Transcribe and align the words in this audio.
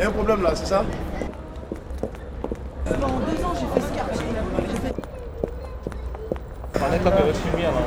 Il 0.00 0.04
y 0.04 0.06
a 0.06 0.08
un 0.08 0.12
problème 0.12 0.40
là, 0.42 0.54
c'est 0.54 0.64
ça? 0.64 0.82
Pendant 2.86 3.18
deux 3.18 3.44
ans, 3.44 3.52
j'ai 3.52 3.66
fait 3.66 3.86
ce 3.86 3.92
quartier. 3.94 4.24
J'ai 4.70 4.76
fait- 4.78 4.94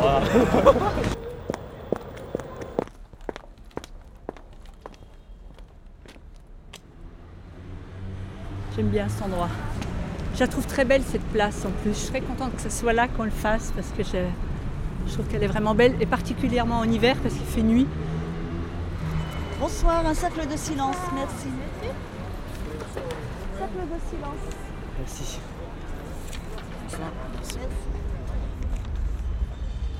J'aime 8.75 8.87
bien 8.89 9.07
cet 9.09 9.23
endroit. 9.23 9.49
Je 10.35 10.39
la 10.39 10.47
trouve 10.47 10.65
très 10.65 10.83
belle 10.85 11.03
cette 11.03 11.23
place 11.25 11.63
en 11.65 11.69
plus. 11.81 11.91
Je 11.91 12.07
serais 12.07 12.21
contente 12.21 12.55
que 12.55 12.61
ce 12.61 12.69
soit 12.69 12.93
là 12.93 13.07
qu'on 13.07 13.23
le 13.23 13.29
fasse 13.29 13.71
parce 13.75 13.89
que 13.95 14.03
je, 14.03 14.17
je 15.07 15.13
trouve 15.13 15.25
qu'elle 15.27 15.43
est 15.43 15.47
vraiment 15.47 15.75
belle 15.75 15.93
et 16.01 16.05
particulièrement 16.05 16.79
en 16.79 16.83
hiver 16.85 17.15
parce 17.21 17.35
qu'il 17.35 17.45
fait 17.45 17.61
nuit. 17.61 17.87
Bonsoir, 19.63 20.05
un 20.05 20.13
cercle 20.13 20.45
de 20.45 20.57
silence, 20.57 20.97
merci. 21.15 21.47
Cercle 23.57 23.77
de 23.77 24.09
silence. 24.09 24.55
Merci. 24.99 25.37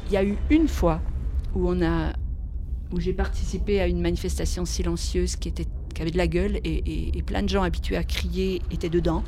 Il 0.08 0.12
y 0.12 0.18
a 0.18 0.24
eu 0.26 0.38
une 0.50 0.68
fois 0.68 1.00
où 1.56 1.70
on 1.70 1.82
a 1.82 2.12
où 2.92 3.00
j'ai 3.00 3.14
participé 3.14 3.80
à 3.80 3.88
une 3.88 4.02
manifestation 4.02 4.66
silencieuse 4.66 5.38
qui 5.38 5.48
était 5.48 5.66
qui 5.96 6.02
avait 6.02 6.12
de 6.12 6.18
la 6.18 6.28
gueule 6.28 6.58
et, 6.58 6.60
et- 6.66 7.18
et 7.18 7.22
plein 7.24 7.42
de 7.42 7.48
gens 7.48 7.64
habitués 7.64 7.96
à 7.96 8.04
crier 8.04 8.62
étaient 8.70 8.90
dedans. 8.90 9.24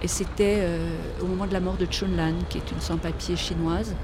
Et 0.00 0.08
c'était 0.08 0.60
euh, 0.60 0.88
au 1.20 1.26
moment 1.26 1.46
de 1.46 1.52
la 1.52 1.60
mort 1.60 1.76
de 1.76 1.84
Chunlan, 1.84 2.32
qui 2.48 2.56
est 2.56 2.70
une 2.72 2.80
sans-papier 2.80 3.36
chinoise, 3.36 3.94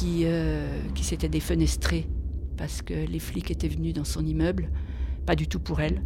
qui, 0.00 0.22
euh, 0.24 0.66
s'était 1.02 1.28
défenestrée 1.28 2.08
parce 2.56 2.80
que 2.80 2.94
les 2.94 3.18
flics 3.18 3.50
étaient 3.50 3.68
venus 3.68 3.92
dans 3.92 4.04
son 4.04 4.24
immeuble, 4.24 4.70
pas 5.26 5.36
du 5.36 5.46
tout 5.46 5.60
pour 5.60 5.80
elle, 5.80 6.02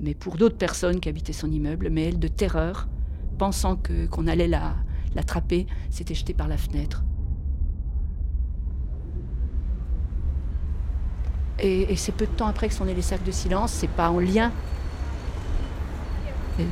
mais 0.00 0.14
pour 0.14 0.36
d'autres 0.36 0.58
personnes 0.58 1.00
qui 1.00 1.08
habitaient 1.08 1.32
son 1.32 1.50
immeuble, 1.50 1.88
mais 1.90 2.08
elle, 2.08 2.18
de 2.18 2.28
terreur, 2.28 2.88
pensant 3.38 3.76
qu'on 4.10 4.26
allait 4.26 4.48
la, 4.48 4.76
l'attraper, 5.14 5.66
s'était 5.88 6.14
jetée 6.14 6.34
par 6.34 6.48
la 6.48 6.58
fenêtre. 6.58 7.02
Et, 11.58 11.96
c'est 11.96 12.12
peu 12.12 12.26
de 12.26 12.32
temps 12.32 12.46
après 12.46 12.68
que 12.68 12.74
sont 12.74 12.84
nés 12.84 12.94
les 12.94 13.02
cercles 13.02 13.26
de 13.26 13.30
silence, 13.30 13.72
c'est 13.72 13.88
pas 13.88 14.10
en 14.10 14.18
lien. 14.18 14.52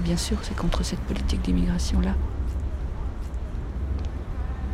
Bien 0.04 0.16
sûr, 0.16 0.36
c'est 0.42 0.56
contre 0.56 0.82
cette 0.84 1.00
politique 1.00 1.42
d'immigration-là. 1.42 2.14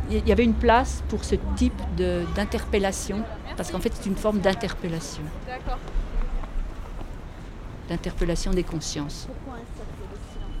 Il 0.09 0.27
y 0.27 0.31
avait 0.31 0.45
une 0.45 0.53
place 0.53 1.03
pour 1.09 1.23
ce 1.25 1.35
type 1.55 1.81
d'interpellation, 1.97 3.23
parce 3.57 3.71
qu'en 3.71 3.79
fait, 3.79 3.91
c'est 3.93 4.07
une 4.07 4.15
forme 4.15 4.39
d'interpellation. 4.39 5.23
D'interpellation 7.89 8.51
des 8.51 8.63
consciences. 8.63 9.27
Pourquoi 9.27 9.59
un 9.61 9.65
cercle 9.75 9.91
de 10.11 10.17
silence? 10.31 10.53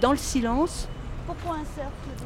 Dans 0.00 0.10
le 0.10 0.18
silence, 0.18 0.88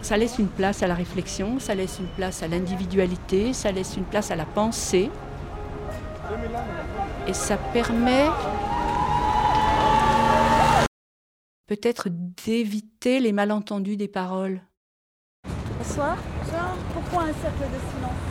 ça 0.02 0.16
laisse 0.16 0.38
une 0.38 0.48
place 0.48 0.82
à 0.82 0.88
la 0.88 0.94
réflexion, 0.94 1.60
ça 1.60 1.74
laisse 1.74 1.98
une 2.00 2.08
place 2.08 2.42
à 2.42 2.48
l'individualité, 2.48 3.52
ça 3.52 3.70
laisse 3.70 3.96
une 3.96 4.04
place 4.04 4.32
à 4.32 4.36
la 4.36 4.44
pensée. 4.44 5.10
Et 7.28 7.32
ça 7.32 7.56
permet 7.56 8.26
peut-être 11.68 12.08
d'éviter 12.10 13.20
les 13.20 13.32
malentendus 13.32 13.96
des 13.98 14.08
paroles. 14.08 14.62
Bonsoir. 15.78 16.16
Bonsoir. 16.42 16.74
Pourquoi 16.94 17.24
un 17.24 17.34
cercle 17.34 17.60
de 17.60 17.78
silence? 17.92 18.24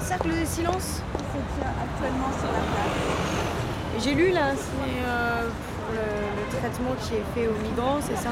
Un 0.00 0.04
cercle 0.04 0.30
de 0.30 0.44
silence? 0.46 1.02
C'est 1.12 1.66
actuellement 1.66 2.32
sur 2.40 2.50
la 2.50 2.58
place? 2.58 4.02
J'ai 4.02 4.14
lu 4.14 4.30
là, 4.30 4.52
c'est 4.56 5.04
euh, 5.04 5.48
pour 5.76 5.94
le, 5.94 6.00
le 6.40 6.58
traitement 6.58 6.94
qui 7.02 7.14
est 7.14 7.24
fait 7.34 7.46
aux 7.46 7.58
migrants, 7.62 7.98
c'est 8.00 8.16
ça? 8.16 8.30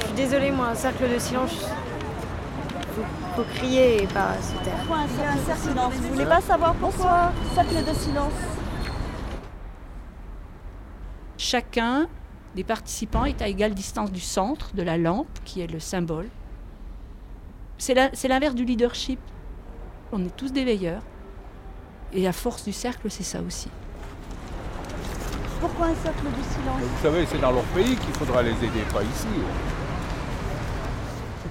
Je 0.00 0.06
suis 0.06 0.14
désolée, 0.14 0.50
moi, 0.50 0.68
un 0.68 0.74
cercle 0.74 1.08
de 1.10 1.18
silence, 1.18 1.66
faut, 2.94 3.04
faut 3.36 3.48
crier 3.54 4.02
et 4.02 4.06
pas 4.06 4.34
se 4.42 4.62
taire. 4.62 4.76
Pourquoi 4.80 4.98
un 4.98 5.08
cercle 5.08 5.38
de 5.50 5.68
silence? 5.70 5.94
Vous 5.94 6.12
voulez 6.12 6.26
pas 6.26 6.42
savoir 6.42 6.74
pourquoi? 6.74 7.32
Cercle 7.54 7.84
de 7.84 7.94
silence. 7.94 8.32
Chacun 11.38 12.08
des 12.56 12.64
participants 12.64 13.24
est 13.24 13.40
à 13.40 13.46
égale 13.46 13.72
distance 13.72 14.10
du 14.10 14.20
centre, 14.20 14.74
de 14.74 14.82
la 14.82 14.98
lampe, 14.98 15.28
qui 15.44 15.60
est 15.60 15.68
le 15.68 15.78
symbole. 15.78 16.28
C'est 17.78 17.94
l'inverse 18.28 18.56
du 18.56 18.64
leadership. 18.64 19.20
On 20.10 20.24
est 20.24 20.36
tous 20.36 20.52
des 20.52 20.64
veilleurs. 20.64 21.02
Et 22.12 22.22
la 22.22 22.32
force 22.32 22.64
du 22.64 22.72
cercle, 22.72 23.08
c'est 23.08 23.22
ça 23.22 23.40
aussi. 23.40 23.70
Pourquoi 25.60 25.86
un 25.86 25.94
cercle 25.94 26.24
de 26.24 26.42
silence? 26.42 26.82
Vous 26.82 27.02
savez, 27.02 27.24
c'est 27.26 27.40
dans 27.40 27.52
leur 27.52 27.62
pays 27.64 27.96
qu'il 27.96 28.14
faudra 28.14 28.42
les 28.42 28.50
aider, 28.50 28.82
pas 28.92 29.02
ici. 29.04 29.28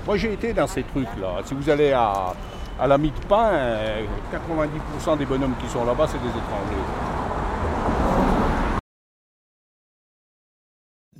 Moi, 0.05 0.17
j'ai 0.17 0.33
été 0.33 0.51
dans 0.51 0.67
ces 0.67 0.83
trucs-là. 0.83 1.41
Si 1.45 1.53
vous 1.53 1.69
allez 1.69 1.93
à, 1.93 2.33
à 2.77 2.87
la 2.87 2.97
de 2.97 3.09
pain, 3.29 3.51
euh, 3.51 4.05
90% 5.05 5.17
des 5.17 5.25
bonhommes 5.25 5.55
qui 5.61 5.69
sont 5.69 5.85
là-bas, 5.85 6.07
c'est 6.07 6.19
des 6.19 6.29
étrangers. 6.29 7.06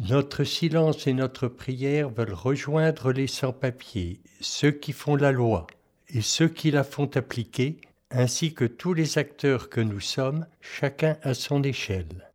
Notre 0.10 0.46
silence 0.46 1.06
et 1.06 1.14
notre 1.14 1.50
prière 1.50 2.10
veulent 2.10 2.34
rejoindre 2.34 3.12
les 3.12 3.28
sans-papiers, 3.28 4.22
ceux 4.40 4.72
qui 4.72 4.94
font 4.94 5.18
la 5.18 5.34
loi 5.34 5.68
et 6.08 6.22
ceux 6.22 6.48
qui 6.48 6.72
la 6.72 6.86
font 6.86 7.10
appliquer, 7.16 7.82
ainsi 8.10 8.54
que 8.54 8.64
tous 8.64 8.94
les 8.94 9.18
acteurs 9.18 9.70
que 9.70 9.82
nous 9.82 10.00
sommes, 10.00 10.46
chacun 10.62 11.18
à 11.24 11.34
son 11.34 11.62
échelle. 11.62 12.32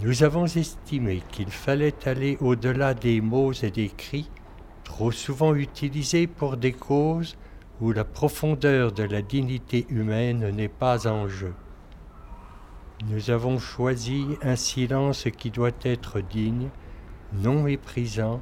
Nous 0.00 0.22
avons 0.22 0.46
estimé 0.46 1.22
qu'il 1.30 1.50
fallait 1.50 2.08
aller 2.08 2.38
au-delà 2.40 2.94
des 2.94 3.20
mots 3.20 3.52
et 3.52 3.70
des 3.70 3.90
cris, 3.90 4.30
trop 4.84 5.12
souvent 5.12 5.54
utilisés 5.54 6.26
pour 6.26 6.56
des 6.56 6.72
causes 6.72 7.36
où 7.82 7.92
la 7.92 8.04
profondeur 8.04 8.92
de 8.92 9.02
la 9.02 9.20
dignité 9.20 9.84
humaine 9.90 10.48
n'est 10.50 10.68
pas 10.68 11.06
en 11.06 11.28
jeu. 11.28 11.52
Nous 13.08 13.30
avons 13.30 13.58
choisi 13.58 14.26
un 14.42 14.54
silence 14.54 15.26
qui 15.36 15.50
doit 15.50 15.72
être 15.82 16.20
digne, 16.20 16.68
non 17.32 17.64
méprisant, 17.64 18.40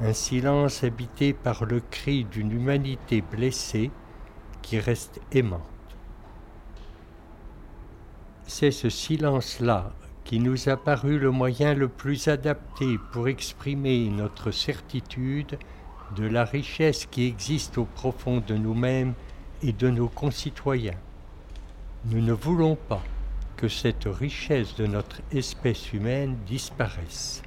un 0.00 0.14
silence 0.14 0.84
habité 0.84 1.34
par 1.34 1.66
le 1.66 1.80
cri 1.80 2.24
d'une 2.24 2.50
humanité 2.50 3.20
blessée 3.20 3.90
qui 4.62 4.78
reste 4.78 5.20
aimante. 5.32 5.60
C'est 8.46 8.70
ce 8.70 8.88
silence-là 8.88 9.92
qui 10.24 10.38
nous 10.38 10.70
a 10.70 10.78
paru 10.78 11.18
le 11.18 11.30
moyen 11.30 11.74
le 11.74 11.88
plus 11.88 12.28
adapté 12.28 12.96
pour 13.12 13.28
exprimer 13.28 14.08
notre 14.08 14.50
certitude 14.50 15.58
de 16.16 16.24
la 16.24 16.46
richesse 16.46 17.04
qui 17.04 17.26
existe 17.26 17.76
au 17.76 17.84
profond 17.84 18.42
de 18.46 18.54
nous-mêmes 18.54 19.12
et 19.62 19.72
de 19.72 19.90
nos 19.90 20.08
concitoyens. 20.08 20.98
Nous 22.06 22.22
ne 22.22 22.32
voulons 22.32 22.76
pas 22.76 23.02
que 23.60 23.68
cette 23.68 24.06
richesse 24.06 24.74
de 24.76 24.86
notre 24.86 25.20
espèce 25.32 25.92
humaine 25.92 26.38
disparaisse. 26.46 27.42